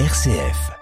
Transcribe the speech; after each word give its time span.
RCF. 0.00 0.72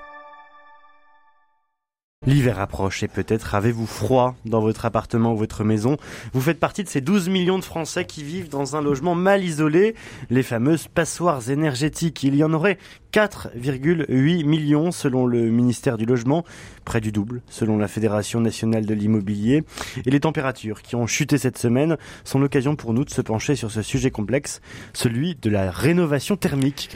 L'hiver 2.24 2.58
approche 2.58 3.02
et 3.02 3.08
peut-être 3.08 3.54
avez-vous 3.54 3.86
froid 3.86 4.36
dans 4.46 4.60
votre 4.62 4.86
appartement 4.86 5.34
ou 5.34 5.36
votre 5.36 5.64
maison. 5.64 5.98
Vous 6.32 6.40
faites 6.40 6.58
partie 6.58 6.82
de 6.82 6.88
ces 6.88 7.02
12 7.02 7.28
millions 7.28 7.58
de 7.58 7.64
Français 7.64 8.06
qui 8.06 8.22
vivent 8.22 8.48
dans 8.48 8.74
un 8.74 8.80
logement 8.80 9.14
mal 9.14 9.44
isolé, 9.44 9.96
les 10.30 10.42
fameuses 10.42 10.88
passoires 10.88 11.50
énergétiques. 11.50 12.22
Il 12.22 12.36
y 12.36 12.42
en 12.42 12.54
aurait 12.54 12.78
4,8 13.12 14.44
millions 14.46 14.90
selon 14.90 15.26
le 15.26 15.50
ministère 15.50 15.98
du 15.98 16.06
Logement, 16.06 16.44
près 16.84 17.00
du 17.00 17.12
double 17.12 17.42
selon 17.48 17.76
la 17.76 17.86
Fédération 17.86 18.40
nationale 18.40 18.86
de 18.86 18.94
l'immobilier. 18.94 19.64
Et 20.06 20.10
les 20.10 20.20
températures 20.20 20.80
qui 20.80 20.96
ont 20.96 21.06
chuté 21.06 21.36
cette 21.36 21.58
semaine 21.58 21.98
sont 22.24 22.38
l'occasion 22.38 22.74
pour 22.74 22.94
nous 22.94 23.04
de 23.04 23.10
se 23.10 23.20
pencher 23.20 23.54
sur 23.54 23.70
ce 23.70 23.82
sujet 23.82 24.10
complexe, 24.10 24.60
celui 24.94 25.34
de 25.34 25.50
la 25.50 25.70
rénovation 25.70 26.36
thermique. 26.36 26.88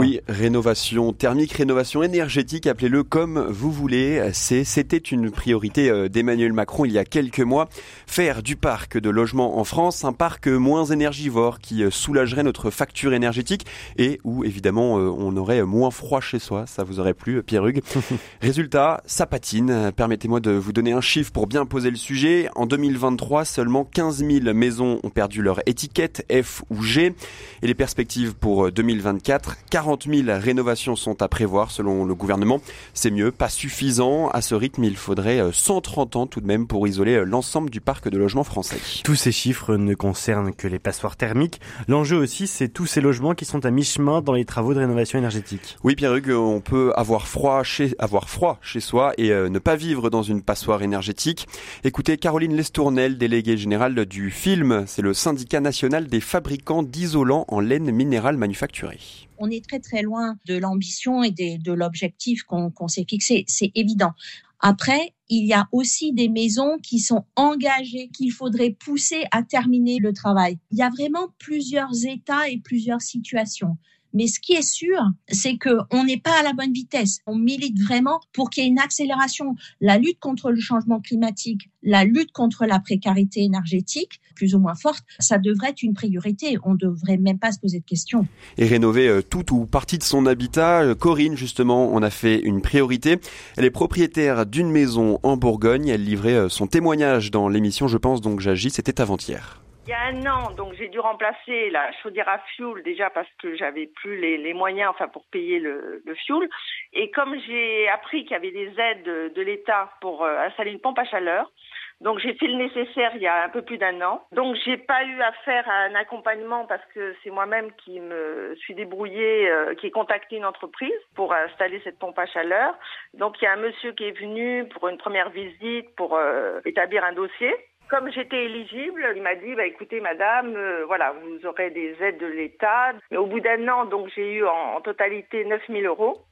Oui, 0.00 0.20
rénovation 0.28 1.12
thermique, 1.12 1.52
rénovation 1.52 2.02
énergétique, 2.02 2.66
appelez-le 2.66 3.04
comme 3.04 3.46
vous 3.48 3.70
voulez. 3.70 4.30
C'était 4.32 4.96
une 4.96 5.30
priorité 5.30 5.90
euh, 5.90 6.08
d'Emmanuel 6.08 6.52
Macron 6.52 6.84
il 6.84 6.92
y 6.92 6.98
a 6.98 7.04
quelques 7.04 7.40
mois. 7.40 7.68
Faire 8.06 8.42
du 8.42 8.56
parc 8.56 8.98
de 8.98 9.10
logement 9.10 9.58
en 9.58 9.64
France 9.64 10.04
un 10.04 10.12
parc 10.12 10.48
moins 10.48 10.86
énergivore 10.86 11.60
qui 11.60 11.84
euh, 11.84 11.90
soulagerait 11.90 12.42
notre 12.42 12.70
facture 12.70 13.14
énergétique 13.14 13.66
et 13.96 14.20
où 14.24 14.44
évidemment 14.44 14.98
euh, 14.98 15.08
on 15.16 15.36
aurait 15.36 15.51
moins 15.60 15.90
froid 15.90 16.20
chez 16.20 16.38
soi. 16.38 16.64
Ça 16.66 16.84
vous 16.84 17.00
aurait 17.00 17.14
plu, 17.14 17.42
Pierre 17.42 17.66
Hugues. 17.66 17.82
Résultat, 18.40 19.02
ça 19.06 19.26
patine. 19.26 19.92
Permettez-moi 19.94 20.40
de 20.40 20.52
vous 20.52 20.72
donner 20.72 20.92
un 20.92 21.00
chiffre 21.00 21.32
pour 21.32 21.46
bien 21.46 21.66
poser 21.66 21.90
le 21.90 21.96
sujet. 21.96 22.48
En 22.54 22.66
2023, 22.66 23.44
seulement 23.44 23.84
15 23.84 24.24
000 24.24 24.54
maisons 24.54 25.00
ont 25.02 25.10
perdu 25.10 25.42
leur 25.42 25.60
étiquette 25.66 26.26
F 26.32 26.62
ou 26.70 26.82
G. 26.82 27.14
Et 27.62 27.66
les 27.66 27.74
perspectives 27.74 28.34
pour 28.34 28.72
2024, 28.72 29.58
40 29.70 30.06
000 30.08 30.38
rénovations 30.40 30.96
sont 30.96 31.22
à 31.22 31.28
prévoir 31.28 31.70
selon 31.70 32.04
le 32.04 32.14
gouvernement. 32.14 32.60
C'est 32.94 33.10
mieux, 33.10 33.30
pas 33.30 33.48
suffisant. 33.48 34.28
À 34.28 34.40
ce 34.40 34.54
rythme, 34.54 34.84
il 34.84 34.96
faudrait 34.96 35.42
130 35.52 36.16
euh, 36.16 36.18
ans 36.20 36.26
tout 36.26 36.40
de 36.40 36.46
même 36.46 36.66
pour 36.66 36.86
isoler 36.86 37.16
euh, 37.16 37.24
l'ensemble 37.24 37.70
du 37.70 37.80
parc 37.80 38.08
de 38.08 38.18
logements 38.18 38.44
français. 38.44 38.78
Tous 39.04 39.14
ces 39.14 39.32
chiffres 39.32 39.76
ne 39.76 39.94
concernent 39.94 40.52
que 40.52 40.68
les 40.68 40.78
passoires 40.78 41.16
thermiques. 41.16 41.60
L'enjeu 41.88 42.16
aussi, 42.16 42.46
c'est 42.46 42.68
tous 42.68 42.86
ces 42.86 43.00
logements 43.00 43.34
qui 43.34 43.44
sont 43.44 43.64
à 43.64 43.70
mi-chemin 43.70 44.20
dans 44.20 44.32
les 44.32 44.44
travaux 44.44 44.74
de 44.74 44.78
rénovation 44.78 45.18
énergétique. 45.18 45.41
Oui, 45.84 45.94
Pierre 45.94 46.14
Hugues, 46.14 46.30
on 46.30 46.60
peut 46.60 46.92
avoir 46.96 47.28
froid 47.28 47.62
chez, 47.62 47.94
avoir 47.98 48.28
froid 48.28 48.58
chez 48.62 48.80
soi 48.80 49.12
et 49.18 49.30
euh, 49.30 49.48
ne 49.48 49.58
pas 49.58 49.76
vivre 49.76 50.10
dans 50.10 50.22
une 50.22 50.42
passoire 50.42 50.82
énergétique. 50.82 51.46
Écoutez 51.84 52.16
Caroline 52.16 52.56
Lestournel, 52.56 53.18
déléguée 53.18 53.56
générale 53.56 54.06
du 54.06 54.30
film. 54.30 54.84
C'est 54.86 55.02
le 55.02 55.14
syndicat 55.14 55.60
national 55.60 56.06
des 56.06 56.20
fabricants 56.20 56.82
d'isolants 56.82 57.44
en 57.48 57.60
laine 57.60 57.90
minérale 57.90 58.36
manufacturée 58.36 58.98
on 59.42 59.50
est 59.50 59.66
très 59.66 59.80
très 59.80 60.02
loin 60.02 60.36
de 60.46 60.56
l'ambition 60.56 61.24
et 61.24 61.32
de 61.32 61.72
l'objectif 61.72 62.44
qu'on 62.44 62.86
s'est 62.86 63.04
fixé, 63.08 63.44
c'est 63.48 63.72
évident. 63.74 64.12
Après, 64.60 65.14
il 65.28 65.44
y 65.44 65.52
a 65.52 65.66
aussi 65.72 66.12
des 66.12 66.28
maisons 66.28 66.78
qui 66.80 67.00
sont 67.00 67.24
engagées, 67.34 68.08
qu'il 68.14 68.30
faudrait 68.30 68.70
pousser 68.70 69.24
à 69.32 69.42
terminer 69.42 69.98
le 69.98 70.12
travail. 70.12 70.58
Il 70.70 70.78
y 70.78 70.82
a 70.82 70.90
vraiment 70.90 71.26
plusieurs 71.38 72.06
états 72.06 72.48
et 72.48 72.58
plusieurs 72.58 73.02
situations. 73.02 73.76
Mais 74.12 74.26
ce 74.26 74.40
qui 74.40 74.52
est 74.52 74.62
sûr, 74.62 74.98
c'est 75.28 75.56
qu'on 75.58 76.04
n'est 76.04 76.18
pas 76.18 76.38
à 76.38 76.42
la 76.42 76.52
bonne 76.52 76.72
vitesse. 76.72 77.20
On 77.26 77.36
milite 77.36 77.80
vraiment 77.80 78.20
pour 78.32 78.50
qu'il 78.50 78.64
y 78.64 78.66
ait 78.66 78.70
une 78.70 78.78
accélération. 78.78 79.56
La 79.80 79.98
lutte 79.98 80.18
contre 80.20 80.50
le 80.50 80.60
changement 80.60 81.00
climatique, 81.00 81.70
la 81.82 82.04
lutte 82.04 82.32
contre 82.32 82.66
la 82.66 82.78
précarité 82.78 83.42
énergétique, 83.42 84.20
plus 84.34 84.54
ou 84.54 84.58
moins 84.58 84.74
forte, 84.74 85.04
ça 85.18 85.38
devrait 85.38 85.70
être 85.70 85.82
une 85.82 85.94
priorité. 85.94 86.58
On 86.64 86.72
ne 86.72 86.78
devrait 86.78 87.16
même 87.16 87.38
pas 87.38 87.52
se 87.52 87.60
poser 87.60 87.80
de 87.80 87.84
questions. 87.84 88.26
Et 88.58 88.66
rénover 88.66 89.08
euh, 89.08 89.22
tout 89.22 89.54
ou 89.54 89.66
partie 89.66 89.98
de 89.98 90.02
son 90.02 90.26
habitat, 90.26 90.82
euh, 90.82 90.94
Corinne, 90.94 91.36
justement, 91.36 91.90
on 91.92 92.02
a 92.02 92.10
fait 92.10 92.40
une 92.40 92.60
priorité. 92.60 93.18
Elle 93.56 93.64
est 93.64 93.70
propriétaire 93.70 94.46
d'une 94.46 94.70
maison 94.70 95.18
en 95.22 95.36
Bourgogne. 95.36 95.88
Elle 95.88 96.04
livrait 96.04 96.34
euh, 96.34 96.48
son 96.48 96.66
témoignage 96.66 97.30
dans 97.30 97.48
l'émission 97.48 97.88
Je 97.88 97.98
pense 97.98 98.20
donc 98.20 98.40
j'agis. 98.40 98.70
C'était 98.70 99.00
avant-hier. 99.00 99.61
Il 99.92 99.94
y 99.94 99.98
a 99.98 100.04
un 100.04 100.26
an, 100.26 100.50
donc 100.52 100.72
j'ai 100.72 100.88
dû 100.88 100.98
remplacer 101.00 101.68
la 101.68 101.92
chaudière 102.00 102.26
à 102.26 102.38
fioul 102.38 102.82
déjà 102.82 103.10
parce 103.10 103.28
que 103.42 103.54
j'avais 103.56 103.88
plus 103.88 104.18
les, 104.18 104.54
moyens, 104.54 104.88
enfin 104.88 105.06
pour 105.06 105.26
payer 105.26 105.58
le, 105.58 106.00
le 106.06 106.14
fioul. 106.14 106.48
Et 106.94 107.10
comme 107.10 107.38
j'ai 107.46 107.90
appris 107.90 108.22
qu'il 108.22 108.30
y 108.30 108.36
avait 108.36 108.52
des 108.52 108.72
aides 108.80 109.02
de, 109.34 109.42
l'État 109.42 109.90
pour 110.00 110.24
euh, 110.24 110.46
installer 110.46 110.70
une 110.70 110.80
pompe 110.80 110.98
à 110.98 111.04
chaleur, 111.04 111.52
donc 112.00 112.20
j'ai 112.20 112.32
fait 112.32 112.46
le 112.46 112.54
nécessaire 112.54 113.12
il 113.16 113.20
y 113.20 113.26
a 113.26 113.44
un 113.44 113.50
peu 113.50 113.60
plus 113.60 113.76
d'un 113.76 114.00
an. 114.00 114.26
Donc 114.32 114.56
j'ai 114.64 114.78
pas 114.78 115.04
eu 115.04 115.20
à 115.20 115.30
faire 115.44 115.68
un 115.68 115.94
accompagnement 115.94 116.64
parce 116.64 116.84
que 116.94 117.14
c'est 117.22 117.30
moi-même 117.30 117.70
qui 117.72 118.00
me 118.00 118.54
suis 118.60 118.74
débrouillée, 118.74 119.50
euh, 119.50 119.74
qui 119.74 119.88
ai 119.88 119.90
contacté 119.90 120.36
une 120.36 120.46
entreprise 120.46 121.02
pour 121.14 121.34
installer 121.34 121.82
cette 121.84 121.98
pompe 121.98 122.18
à 122.18 122.24
chaleur. 122.24 122.74
Donc 123.12 123.42
il 123.42 123.44
y 123.44 123.46
a 123.46 123.52
un 123.52 123.56
monsieur 123.56 123.92
qui 123.92 124.04
est 124.04 124.18
venu 124.18 124.66
pour 124.68 124.88
une 124.88 124.96
première 124.96 125.28
visite 125.28 125.94
pour 125.96 126.16
euh, 126.16 126.60
établir 126.64 127.04
un 127.04 127.12
dossier 127.12 127.54
comme 127.92 128.10
j'étais 128.10 128.46
éligible, 128.46 129.04
il 129.14 129.22
m'a 129.22 129.34
dit 129.34 129.54
bah, 129.54 129.66
écoutez, 129.66 130.00
madame, 130.00 130.56
euh, 130.56 130.84
voilà, 130.86 131.12
vous 131.12 131.46
aurez 131.46 131.68
des 131.68 131.94
aides 132.00 132.18
de 132.18 132.26
l'État. 132.26 132.94
Mais 133.10 133.18
au 133.18 133.26
bout 133.26 133.40
d'un 133.40 133.68
an, 133.68 133.84
donc 133.84 134.08
j'ai 134.16 134.32
eu 134.36 134.46
en, 134.46 134.80
totalité 134.80 135.44
9 135.44 135.60
000 135.68 135.80
euros 135.82 136.22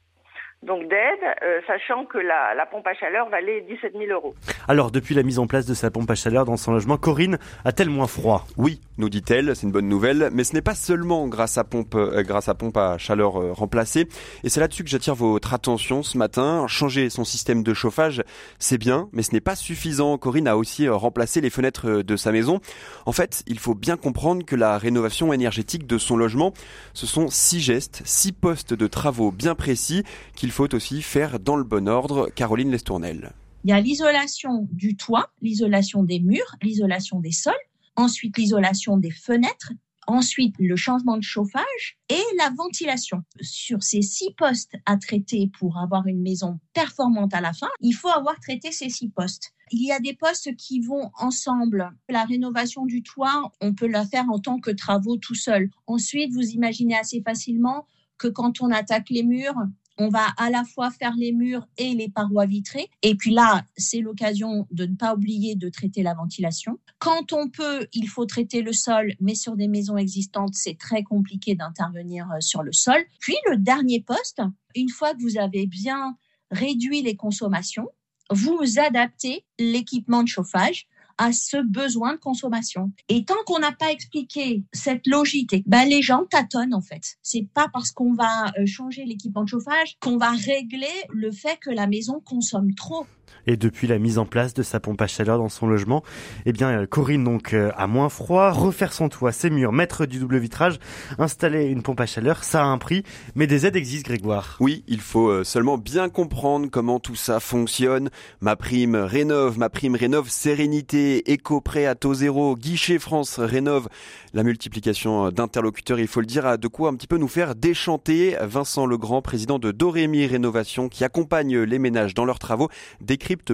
donc 0.63 0.87
d'aide, 0.87 1.19
euh, 1.43 1.59
sachant 1.65 2.05
que 2.05 2.19
la, 2.19 2.53
la, 2.55 2.67
pompe 2.67 2.85
à 2.85 2.93
chaleur 2.93 3.29
valait 3.29 3.61
17 3.61 3.93
000 3.93 4.11
euros. 4.11 4.35
Alors, 4.67 4.91
depuis 4.91 5.15
la 5.15 5.23
mise 5.23 5.39
en 5.39 5.47
place 5.47 5.65
de 5.65 5.73
sa 5.73 5.89
pompe 5.89 6.11
à 6.11 6.15
chaleur 6.15 6.45
dans 6.45 6.57
son 6.57 6.71
logement, 6.71 6.97
Corinne 6.97 7.39
a-t-elle 7.65 7.89
moins 7.89 8.05
froid? 8.05 8.45
Oui, 8.57 8.79
nous 9.01 9.09
dit-elle, 9.09 9.55
c'est 9.55 9.63
une 9.63 9.71
bonne 9.71 9.89
nouvelle, 9.89 10.29
mais 10.31 10.43
ce 10.43 10.53
n'est 10.53 10.61
pas 10.61 10.75
seulement 10.75 11.27
grâce 11.27 11.57
à 11.57 11.63
pompe, 11.63 11.95
euh, 11.95 12.21
grâce 12.21 12.47
à 12.49 12.53
pompe 12.53 12.77
à 12.77 12.99
chaleur 12.99 13.41
euh, 13.41 13.51
remplacée. 13.51 14.07
Et 14.43 14.49
c'est 14.49 14.59
là-dessus 14.59 14.83
que 14.83 14.89
j'attire 14.89 15.15
votre 15.15 15.55
attention 15.55 16.03
ce 16.03 16.19
matin. 16.19 16.67
Changer 16.67 17.09
son 17.09 17.25
système 17.25 17.63
de 17.63 17.73
chauffage, 17.73 18.23
c'est 18.59 18.77
bien, 18.77 19.09
mais 19.11 19.23
ce 19.23 19.31
n'est 19.33 19.41
pas 19.41 19.55
suffisant. 19.55 20.17
Corinne 20.19 20.47
a 20.47 20.55
aussi 20.55 20.87
remplacé 20.87 21.41
les 21.41 21.49
fenêtres 21.49 22.03
de 22.03 22.15
sa 22.15 22.31
maison. 22.31 22.61
En 23.07 23.11
fait, 23.11 23.43
il 23.47 23.57
faut 23.57 23.73
bien 23.73 23.97
comprendre 23.97 24.45
que 24.45 24.55
la 24.55 24.77
rénovation 24.77 25.33
énergétique 25.33 25.87
de 25.87 25.97
son 25.97 26.15
logement, 26.15 26.53
ce 26.93 27.07
sont 27.07 27.27
six 27.29 27.59
gestes, 27.59 28.03
six 28.05 28.31
postes 28.31 28.75
de 28.75 28.85
travaux 28.85 29.31
bien 29.31 29.55
précis 29.55 30.03
qu'il 30.35 30.51
il 30.51 30.53
faut 30.53 30.75
aussi 30.75 31.01
faire 31.01 31.39
dans 31.39 31.55
le 31.55 31.63
bon 31.63 31.87
ordre. 31.87 32.29
Caroline 32.35 32.71
Lestournel. 32.71 33.31
Il 33.63 33.69
y 33.69 33.73
a 33.73 33.79
l'isolation 33.79 34.67
du 34.69 34.97
toit, 34.97 35.29
l'isolation 35.41 36.03
des 36.03 36.19
murs, 36.19 36.57
l'isolation 36.61 37.21
des 37.21 37.31
sols, 37.31 37.53
ensuite 37.95 38.37
l'isolation 38.37 38.97
des 38.97 39.11
fenêtres, 39.11 39.73
ensuite 40.07 40.55
le 40.59 40.75
changement 40.75 41.17
de 41.17 41.23
chauffage 41.23 41.97
et 42.09 42.21
la 42.37 42.49
ventilation. 42.49 43.23
Sur 43.41 43.83
ces 43.83 44.01
six 44.01 44.33
postes 44.35 44.75
à 44.85 44.97
traiter 44.97 45.49
pour 45.59 45.77
avoir 45.77 46.07
une 46.07 46.21
maison 46.21 46.59
performante 46.73 47.33
à 47.33 47.41
la 47.41 47.53
fin, 47.53 47.69
il 47.79 47.93
faut 47.93 48.09
avoir 48.09 48.39
traité 48.39 48.71
ces 48.71 48.89
six 48.89 49.09
postes. 49.09 49.53
Il 49.71 49.85
y 49.85 49.91
a 49.91 49.99
des 49.99 50.13
postes 50.13 50.55
qui 50.57 50.81
vont 50.81 51.11
ensemble. 51.17 51.91
La 52.09 52.25
rénovation 52.25 52.85
du 52.85 53.03
toit, 53.03 53.51
on 53.61 53.73
peut 53.73 53.87
la 53.87 54.05
faire 54.05 54.29
en 54.29 54.39
tant 54.39 54.59
que 54.59 54.71
travaux 54.71 55.17
tout 55.17 55.35
seul. 55.35 55.69
Ensuite, 55.87 56.33
vous 56.33 56.49
imaginez 56.49 56.97
assez 56.97 57.21
facilement 57.21 57.87
que 58.17 58.27
quand 58.27 58.61
on 58.61 58.69
attaque 58.69 59.09
les 59.09 59.23
murs, 59.23 59.55
on 60.01 60.09
va 60.09 60.25
à 60.37 60.49
la 60.49 60.63
fois 60.63 60.89
faire 60.89 61.13
les 61.15 61.31
murs 61.31 61.67
et 61.77 61.93
les 61.93 62.09
parois 62.09 62.47
vitrées. 62.47 62.89
Et 63.03 63.13
puis 63.13 63.31
là, 63.31 63.63
c'est 63.77 63.99
l'occasion 63.99 64.67
de 64.71 64.85
ne 64.85 64.95
pas 64.95 65.13
oublier 65.13 65.55
de 65.55 65.69
traiter 65.69 66.01
la 66.01 66.15
ventilation. 66.15 66.79
Quand 66.97 67.33
on 67.33 67.49
peut, 67.49 67.87
il 67.93 68.07
faut 68.07 68.25
traiter 68.25 68.63
le 68.63 68.73
sol, 68.73 69.13
mais 69.19 69.35
sur 69.35 69.55
des 69.55 69.67
maisons 69.67 69.97
existantes, 69.97 70.55
c'est 70.55 70.77
très 70.77 71.03
compliqué 71.03 71.53
d'intervenir 71.53 72.27
euh, 72.31 72.39
sur 72.39 72.63
le 72.63 72.73
sol. 72.73 72.99
Puis 73.19 73.35
le 73.49 73.57
dernier 73.57 74.01
poste, 74.01 74.41
une 74.75 74.89
fois 74.89 75.13
que 75.13 75.21
vous 75.21 75.37
avez 75.37 75.67
bien 75.67 76.17
réduit 76.49 77.03
les 77.03 77.15
consommations, 77.15 77.87
vous 78.31 78.79
adaptez 78.79 79.45
l'équipement 79.59 80.23
de 80.23 80.29
chauffage 80.29 80.87
à 81.21 81.33
ce 81.33 81.57
besoin 81.57 82.15
de 82.15 82.19
consommation. 82.19 82.91
Et 83.07 83.25
tant 83.25 83.35
qu'on 83.45 83.59
n'a 83.59 83.71
pas 83.71 83.91
expliqué 83.91 84.63
cette 84.73 85.05
logique, 85.05 85.55
ben 85.67 85.85
les 85.85 86.01
gens 86.01 86.25
tâtonnent 86.27 86.73
en 86.73 86.81
fait. 86.81 87.17
C'est 87.21 87.47
pas 87.53 87.67
parce 87.71 87.91
qu'on 87.91 88.13
va 88.15 88.47
euh, 88.57 88.65
changer 88.65 89.05
l'équipement 89.05 89.43
de 89.43 89.49
chauffage 89.49 89.97
qu'on 89.99 90.17
va 90.17 90.31
régler 90.31 90.87
le 91.09 91.31
fait 91.31 91.59
que 91.61 91.69
la 91.69 91.85
maison 91.85 92.21
consomme 92.25 92.73
trop. 92.73 93.05
Et 93.47 93.57
depuis 93.57 93.87
la 93.87 93.99
mise 93.99 94.17
en 94.17 94.25
place 94.25 94.53
de 94.53 94.63
sa 94.63 94.79
pompe 94.79 95.01
à 95.01 95.07
chaleur 95.07 95.37
dans 95.37 95.49
son 95.49 95.67
logement, 95.67 96.03
eh 96.45 96.53
bien 96.53 96.69
euh, 96.69 96.85
Corinne 96.85 97.23
donc 97.23 97.53
euh, 97.53 97.71
a 97.75 97.87
moins 97.87 98.09
froid, 98.09 98.51
refaire 98.51 98.93
son 98.93 99.09
toit, 99.09 99.31
ses 99.31 99.49
murs, 99.49 99.71
mettre 99.71 100.05
du 100.05 100.19
double 100.19 100.37
vitrage, 100.37 100.79
installer 101.17 101.65
une 101.65 101.81
pompe 101.81 102.01
à 102.01 102.05
chaleur, 102.05 102.43
ça 102.43 102.61
a 102.61 102.65
un 102.65 102.77
prix, 102.77 103.03
mais 103.35 103.47
des 103.47 103.65
aides 103.65 103.75
existent 103.75 104.09
Grégoire. 104.09 104.57
Oui, 104.59 104.83
il 104.87 104.99
faut 104.99 105.43
seulement 105.43 105.77
bien 105.77 106.09
comprendre 106.09 106.67
comment 106.71 106.99
tout 106.99 107.15
ça 107.15 107.39
fonctionne. 107.39 108.09
Ma 108.41 108.55
prime 108.55 108.95
rénove, 108.95 109.57
ma 109.57 109.69
prime 109.69 109.95
rénove 109.95 110.29
sérénité 110.29 111.31
Éco-prêt 111.31 111.85
à 111.85 111.95
taux 111.95 112.13
zéro, 112.13 112.55
Guichet 112.55 112.99
France 112.99 113.39
rénove. 113.39 113.87
La 114.33 114.43
multiplication 114.43 115.29
d'interlocuteurs, 115.29 115.99
il 115.99 116.07
faut 116.07 116.21
le 116.21 116.25
dire, 116.25 116.45
a 116.45 116.57
de 116.57 116.67
quoi 116.67 116.89
un 116.89 116.95
petit 116.95 117.07
peu 117.07 117.17
nous 117.17 117.27
faire 117.27 117.55
déchanter. 117.55 118.35
Vincent 118.41 118.85
Legrand, 118.85 119.21
président 119.21 119.59
de 119.59 119.71
Dorémy 119.71 120.25
Rénovation, 120.25 120.89
qui 120.89 121.03
accompagne 121.03 121.59
les 121.59 121.79
ménages 121.79 122.13
dans 122.13 122.25
leurs 122.25 122.39
travaux, 122.39 122.69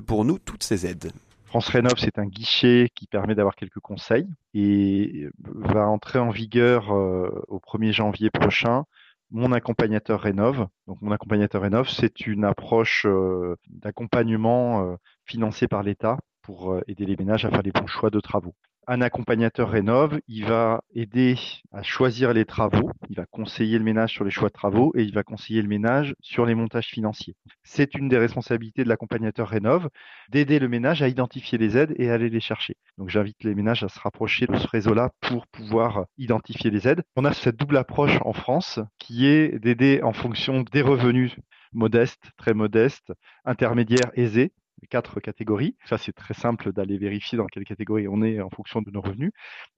pour 0.06 0.26
nous 0.26 0.40
toutes 0.40 0.64
ces 0.64 0.86
aides. 0.86 1.12
France 1.46 1.70
Rénov, 1.70 1.94
c'est 1.98 2.20
un 2.20 2.26
guichet 2.26 2.90
qui 2.94 3.08
permet 3.08 3.34
d'avoir 3.34 3.56
quelques 3.56 3.80
conseils 3.80 4.28
et 4.54 5.28
va 5.40 5.88
entrer 5.88 6.20
en 6.20 6.30
vigueur 6.30 6.94
euh, 6.94 7.30
au 7.48 7.60
1er 7.60 7.92
janvier 7.94 8.30
prochain 8.30 8.84
mon 9.30 9.52
accompagnateur 9.52 10.22
rénove. 10.22 10.68
Donc 10.88 11.02
mon 11.02 11.12
accompagnateur 11.12 11.62
rénove, 11.62 11.90
c'est 11.90 12.28
une 12.28 12.46
approche 12.46 13.06
euh, 13.06 13.56
d'accompagnement 13.70 14.84
euh, 14.84 14.96
financé 15.26 15.68
par 15.68 15.84
l'État 15.84 16.18
pour 16.42 16.80
aider 16.88 17.06
les 17.06 17.18
ménages 17.18 17.44
à 17.44 17.50
faire 17.50 17.62
les 17.62 17.72
bons 17.72 17.88
choix 17.88 18.10
de 18.10 18.22
travaux 18.22 18.56
un 18.88 19.02
accompagnateur 19.02 19.70
rénove, 19.70 20.20
il 20.28 20.46
va 20.46 20.82
aider 20.96 21.36
à 21.74 21.84
choisir 21.84 22.34
les 22.34 22.46
travaux, 22.46 22.90
il 23.10 23.18
va 23.18 23.26
conseiller 23.26 23.78
le 23.78 23.84
ménage 23.84 24.14
sur 24.14 24.24
les 24.24 24.32
choix 24.32 24.48
de 24.48 24.54
travaux 24.54 24.94
et 24.96 25.04
il 25.04 25.14
va 25.14 25.24
conseiller 25.24 25.62
le 25.62 25.68
ménage 25.68 26.16
sur 26.22 26.46
les 26.46 26.56
montages 26.56 26.88
financiers. 26.88 27.36
C'est 27.64 27.96
une 27.96 28.08
des 28.08 28.18
responsabilités 28.18 28.86
de 28.86 28.90
l'accompagnateur 28.90 29.50
rénove 29.50 29.90
d'aider 30.30 30.60
le 30.60 30.70
ménage 30.70 31.02
à 31.02 31.10
identifier 31.10 31.58
les 31.58 31.78
aides 31.78 31.94
et 31.98 32.10
à 32.10 32.14
aller 32.14 32.30
les 32.30 32.40
chercher. 32.40 32.78
Donc 32.98 33.10
j'invite 33.10 33.44
les 33.44 33.56
ménages 33.56 33.84
à 33.84 33.90
se 33.90 34.00
rapprocher 34.00 34.48
de 34.48 34.56
ce 34.56 34.68
réseau-là 34.68 35.12
pour 35.20 35.48
pouvoir 35.48 36.06
identifier 36.18 36.72
les 36.72 36.88
aides. 36.88 37.04
On 37.18 37.26
a 37.26 37.34
cette 37.34 37.58
double 37.58 37.78
approche 37.78 38.18
en 38.22 38.34
France 38.34 38.80
qui 39.00 39.28
est 39.28 39.60
d'aider 39.60 40.02
en 40.02 40.14
fonction 40.14 40.64
des 40.72 40.82
revenus 40.82 41.36
modestes, 41.74 42.32
très 42.38 42.54
modestes, 42.54 43.12
intermédiaires, 43.44 44.12
aisés, 44.16 44.54
quatre 44.90 45.20
catégories. 45.20 45.76
Ça, 45.86 45.98
c'est 45.98 46.14
très 46.14 46.34
simple 46.34 46.72
d'aller 46.74 46.98
vérifier 46.98 47.38
dans 47.38 47.48
quelle 47.48 47.66
catégorie 47.66 48.08
on 48.08 48.22
est 48.22 48.42
en 48.42 48.50
fonction 48.50 48.82
de 48.82 48.92
nos 48.92 49.02
revenus. 49.02 49.32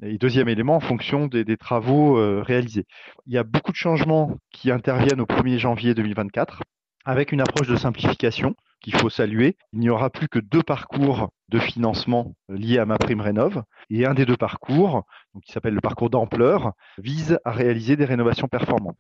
Et 0.04 0.18
deuxième 0.18 0.50
élément, 0.50 0.76
en 0.76 0.80
fonction 0.80 1.28
des, 1.28 1.58
travaux 1.58 2.18
euh, 2.18 2.42
réalisés. 2.42 2.86
Il 3.26 3.34
y 3.34 3.38
a 3.38 3.44
beaucoup 3.44 3.72
de 3.72 3.78
changements 3.78 4.38
qui 4.52 4.72
interviennent 4.72 5.22
au 5.22 5.26
1er 5.26 5.58
janvier 5.58 5.94
2024 5.94 6.62
avec 7.06 7.32
une 7.32 7.42
approche 7.42 7.68
de 7.68 7.76
simplification 7.76 8.56
qu'il 8.82 8.96
faut 8.96 9.10
saluer. 9.10 9.58
Il 9.74 9.80
n'y 9.80 9.90
aura 9.90 10.10
plus 10.10 10.28
que 10.28 10.40
deux 10.40 10.64
parcours 10.64 11.30
de 11.50 11.60
financement 11.60 12.36
liés 12.50 12.78
à 12.78 12.86
ma 12.86 12.98
prime 12.98 13.22
rénov 13.22 13.64
et 13.90 14.06
un 14.06 14.14
des 14.14 14.26
deux 14.26 14.38
parcours, 14.38 15.04
qui 15.44 15.52
s'appelle 15.52 15.74
le 15.74 15.82
parcours 15.82 16.10
d'ampleur, 16.10 16.74
vise 16.98 17.40
à 17.46 17.52
réaliser 17.52 17.96
des 17.96 18.06
rénovations 18.06 18.48
performantes. 18.48 18.98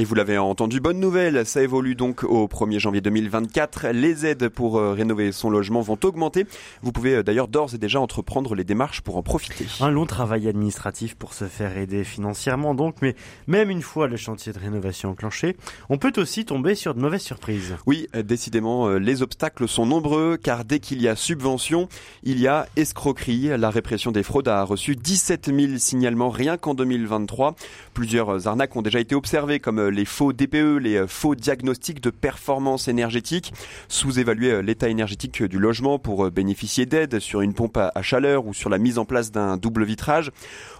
Et 0.00 0.04
vous 0.04 0.14
l'avez 0.14 0.38
entendu, 0.38 0.78
bonne 0.78 1.00
nouvelle, 1.00 1.44
ça 1.44 1.60
évolue 1.60 1.96
donc 1.96 2.22
au 2.22 2.46
1er 2.46 2.78
janvier 2.78 3.00
2024. 3.00 3.88
Les 3.88 4.26
aides 4.26 4.48
pour 4.48 4.78
euh, 4.78 4.92
rénover 4.92 5.32
son 5.32 5.50
logement 5.50 5.80
vont 5.80 5.98
augmenter. 6.04 6.46
Vous 6.82 6.92
pouvez 6.92 7.16
euh, 7.16 7.22
d'ailleurs 7.24 7.48
d'ores 7.48 7.74
et 7.74 7.78
déjà 7.78 7.98
entreprendre 7.98 8.54
les 8.54 8.62
démarches 8.62 9.00
pour 9.00 9.16
en 9.16 9.24
profiter. 9.24 9.66
Un 9.80 9.90
long 9.90 10.06
travail 10.06 10.46
administratif 10.46 11.16
pour 11.16 11.34
se 11.34 11.46
faire 11.46 11.76
aider 11.76 12.04
financièrement 12.04 12.76
donc, 12.76 12.94
mais 13.02 13.16
même 13.48 13.70
une 13.70 13.82
fois 13.82 14.06
le 14.06 14.16
chantier 14.16 14.52
de 14.52 14.60
rénovation 14.60 15.10
enclenché, 15.10 15.56
on 15.88 15.98
peut 15.98 16.12
aussi 16.16 16.44
tomber 16.44 16.76
sur 16.76 16.94
de 16.94 17.00
mauvaises 17.00 17.22
surprises. 17.22 17.74
Oui, 17.86 18.06
décidément, 18.14 18.86
euh, 18.86 18.98
les 18.98 19.22
obstacles 19.22 19.66
sont 19.66 19.84
nombreux 19.84 20.36
car 20.36 20.64
dès 20.64 20.78
qu'il 20.78 21.02
y 21.02 21.08
a 21.08 21.16
subvention, 21.16 21.88
il 22.22 22.38
y 22.38 22.46
a 22.46 22.68
escroquerie. 22.76 23.50
La 23.58 23.70
répression 23.70 24.12
des 24.12 24.22
fraudes 24.22 24.46
a 24.46 24.62
reçu 24.62 24.94
17 24.94 25.50
000 25.52 25.78
signalements 25.78 26.30
rien 26.30 26.56
qu'en 26.56 26.74
2023. 26.74 27.56
Plusieurs 27.94 28.46
arnaques 28.46 28.76
ont 28.76 28.82
déjà 28.82 29.00
été 29.00 29.16
observées 29.16 29.58
comme 29.58 29.87
les 29.90 30.04
faux 30.04 30.32
DPE, 30.32 30.78
les 30.80 30.96
euh, 30.96 31.06
faux 31.06 31.34
diagnostics 31.34 32.00
de 32.00 32.10
performance 32.10 32.88
énergétique, 32.88 33.52
sous-évaluer 33.88 34.50
euh, 34.50 34.62
l'état 34.62 34.88
énergétique 34.88 35.42
du 35.42 35.58
logement 35.58 35.98
pour 35.98 36.26
euh, 36.26 36.30
bénéficier 36.30 36.86
d'aide 36.86 37.18
sur 37.18 37.40
une 37.40 37.54
pompe 37.54 37.78
à 37.78 38.02
chaleur 38.02 38.46
ou 38.46 38.54
sur 38.54 38.70
la 38.70 38.78
mise 38.78 38.98
en 38.98 39.04
place 39.04 39.32
d'un 39.32 39.56
double 39.56 39.84
vitrage. 39.84 40.30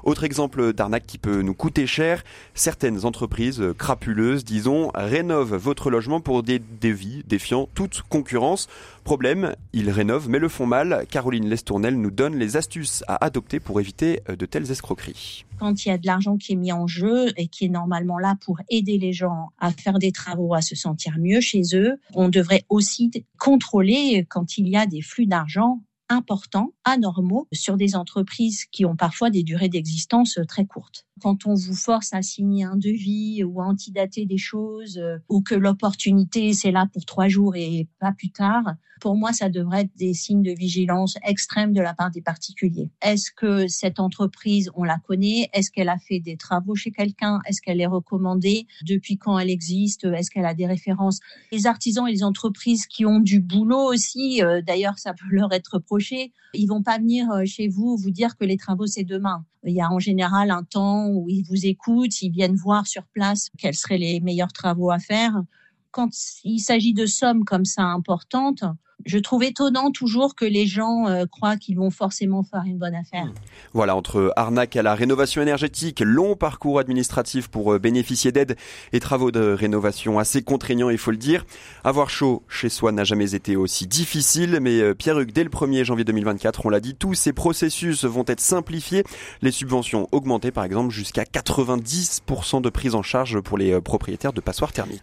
Autre 0.04 0.24
exemple 0.24 0.72
d'arnaque 0.72 1.06
qui 1.06 1.18
peut 1.18 1.42
nous 1.42 1.54
coûter 1.54 1.86
cher, 1.86 2.22
certaines 2.54 3.04
entreprises 3.04 3.62
crapuleuses, 3.76 4.44
disons, 4.44 4.90
rénovent 4.94 5.56
votre 5.56 5.90
logement 5.90 6.20
pour 6.20 6.42
des 6.42 6.60
devis 6.80 7.24
défiant 7.26 7.68
toute 7.74 8.02
concurrence. 8.08 8.68
Problème, 9.04 9.54
ils 9.72 9.90
rénovent 9.90 10.28
mais 10.28 10.38
le 10.38 10.48
font 10.48 10.66
mal. 10.66 11.06
Caroline 11.10 11.48
Lestournel 11.48 12.00
nous 12.00 12.10
donne 12.10 12.36
les 12.36 12.56
astuces 12.56 13.02
à 13.08 13.24
adopter 13.24 13.60
pour 13.60 13.80
éviter 13.80 14.20
de 14.28 14.46
telles 14.46 14.70
escroqueries. 14.70 15.44
Quand 15.58 15.84
il 15.84 15.88
y 15.88 15.92
a 15.92 15.98
de 15.98 16.06
l'argent 16.06 16.36
qui 16.36 16.52
est 16.52 16.56
mis 16.56 16.72
en 16.72 16.86
jeu 16.86 17.32
et 17.36 17.48
qui 17.48 17.64
est 17.64 17.68
normalement 17.68 18.18
là 18.18 18.36
pour 18.40 18.60
aider 18.68 18.96
les 18.98 19.12
gens 19.12 19.48
à 19.58 19.72
faire 19.72 19.98
des 19.98 20.12
travaux, 20.12 20.54
à 20.54 20.62
se 20.62 20.76
sentir 20.76 21.16
mieux 21.18 21.40
chez 21.40 21.62
eux, 21.74 22.00
on 22.14 22.28
devrait 22.28 22.64
aussi 22.68 23.10
contrôler 23.38 24.24
quand 24.28 24.56
il 24.56 24.68
y 24.68 24.76
a 24.76 24.86
des 24.86 25.02
flux 25.02 25.26
d'argent 25.26 25.80
importants, 26.08 26.72
anormaux, 26.84 27.48
sur 27.52 27.76
des 27.76 27.96
entreprises 27.96 28.64
qui 28.66 28.84
ont 28.84 28.96
parfois 28.96 29.30
des 29.30 29.42
durées 29.42 29.68
d'existence 29.68 30.38
très 30.48 30.64
courtes. 30.64 31.07
Quand 31.20 31.46
on 31.46 31.54
vous 31.54 31.74
force 31.74 32.12
à 32.12 32.22
signer 32.22 32.64
un 32.64 32.76
devis 32.76 33.44
ou 33.44 33.60
à 33.60 33.66
antidater 33.66 34.26
des 34.26 34.38
choses, 34.38 34.98
euh, 34.98 35.18
ou 35.28 35.42
que 35.42 35.54
l'opportunité 35.54 36.52
c'est 36.52 36.70
là 36.70 36.86
pour 36.92 37.04
trois 37.04 37.28
jours 37.28 37.56
et 37.56 37.88
pas 37.98 38.12
plus 38.12 38.30
tard, 38.30 38.74
pour 39.00 39.16
moi, 39.16 39.32
ça 39.32 39.48
devrait 39.48 39.82
être 39.82 39.96
des 39.96 40.14
signes 40.14 40.42
de 40.42 40.50
vigilance 40.50 41.16
extrême 41.24 41.72
de 41.72 41.80
la 41.80 41.94
part 41.94 42.10
des 42.10 42.22
particuliers. 42.22 42.90
Est-ce 43.02 43.30
que 43.30 43.68
cette 43.68 44.00
entreprise, 44.00 44.70
on 44.74 44.84
la 44.84 44.98
connaît? 44.98 45.48
Est-ce 45.52 45.70
qu'elle 45.70 45.88
a 45.88 45.98
fait 45.98 46.20
des 46.20 46.36
travaux 46.36 46.74
chez 46.74 46.90
quelqu'un? 46.90 47.40
Est-ce 47.46 47.62
qu'elle 47.62 47.80
est 47.80 47.86
recommandée? 47.86 48.66
Depuis 48.84 49.16
quand 49.16 49.38
elle 49.38 49.50
existe? 49.50 50.04
Est-ce 50.04 50.30
qu'elle 50.30 50.46
a 50.46 50.54
des 50.54 50.66
références? 50.66 51.20
Les 51.52 51.66
artisans 51.66 52.08
et 52.08 52.12
les 52.12 52.24
entreprises 52.24 52.86
qui 52.86 53.06
ont 53.06 53.20
du 53.20 53.40
boulot 53.40 53.92
aussi, 53.92 54.42
euh, 54.42 54.62
d'ailleurs, 54.62 54.98
ça 54.98 55.12
peut 55.12 55.26
leur 55.30 55.52
être 55.52 55.74
reproché, 55.74 56.32
ils 56.54 56.66
vont 56.66 56.82
pas 56.82 56.98
venir 56.98 57.30
euh, 57.30 57.44
chez 57.44 57.68
vous 57.68 57.96
vous 57.96 58.10
dire 58.10 58.36
que 58.36 58.44
les 58.44 58.56
travaux 58.56 58.86
c'est 58.86 59.04
demain. 59.04 59.44
Il 59.64 59.74
y 59.74 59.80
a 59.80 59.90
en 59.90 59.98
général 59.98 60.50
un 60.50 60.62
temps 60.62 61.07
où 61.08 61.28
ils 61.28 61.44
vous 61.44 61.66
écoutent, 61.66 62.22
ils 62.22 62.30
viennent 62.30 62.56
voir 62.56 62.86
sur 62.86 63.04
place 63.06 63.50
quels 63.58 63.74
seraient 63.74 63.98
les 63.98 64.20
meilleurs 64.20 64.52
travaux 64.52 64.90
à 64.90 64.98
faire. 64.98 65.42
Quand 65.90 66.10
il 66.44 66.60
s'agit 66.60 66.94
de 66.94 67.06
sommes 67.06 67.44
comme 67.44 67.64
ça 67.64 67.82
importantes, 67.82 68.64
je 69.08 69.18
trouve 69.18 69.42
étonnant 69.42 69.90
toujours 69.90 70.34
que 70.34 70.44
les 70.44 70.66
gens 70.66 71.08
euh, 71.08 71.24
croient 71.24 71.56
qu'ils 71.56 71.76
vont 71.76 71.90
forcément 71.90 72.42
faire 72.42 72.62
une 72.66 72.76
bonne 72.76 72.94
affaire. 72.94 73.24
Hmm. 73.24 73.34
Voilà, 73.72 73.96
entre 73.96 74.32
arnaque 74.36 74.76
à 74.76 74.82
la 74.82 74.94
rénovation 74.94 75.40
énergétique, 75.40 76.00
long 76.04 76.36
parcours 76.36 76.78
administratif 76.78 77.48
pour 77.48 77.72
euh, 77.72 77.78
bénéficier 77.78 78.32
d'aide 78.32 78.56
et 78.92 79.00
travaux 79.00 79.30
de 79.30 79.40
rénovation 79.40 80.18
assez 80.18 80.42
contraignants, 80.42 80.90
il 80.90 80.98
faut 80.98 81.10
le 81.10 81.16
dire. 81.16 81.46
Avoir 81.84 82.10
chaud 82.10 82.42
chez 82.48 82.68
soi 82.68 82.92
n'a 82.92 83.04
jamais 83.04 83.34
été 83.34 83.56
aussi 83.56 83.86
difficile, 83.86 84.58
mais 84.60 84.80
euh, 84.80 84.94
Pierre-Hugues, 84.94 85.32
dès 85.32 85.44
le 85.44 85.50
1er 85.50 85.84
janvier 85.84 86.04
2024, 86.04 86.66
on 86.66 86.68
l'a 86.68 86.80
dit, 86.80 86.94
tous 86.94 87.14
ces 87.14 87.32
processus 87.32 88.04
vont 88.04 88.24
être 88.26 88.40
simplifiés. 88.40 89.04
Les 89.40 89.52
subventions 89.52 90.06
augmentées, 90.12 90.50
par 90.50 90.64
exemple, 90.64 90.92
jusqu'à 90.92 91.24
90% 91.24 92.60
de 92.60 92.68
prise 92.68 92.94
en 92.94 93.02
charge 93.02 93.40
pour 93.40 93.56
les 93.56 93.80
propriétaires 93.80 94.34
de 94.34 94.42
passoires 94.42 94.72
thermiques. 94.72 95.02